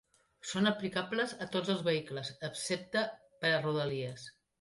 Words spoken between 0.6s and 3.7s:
aplicables a tots els vehicles, excepte per a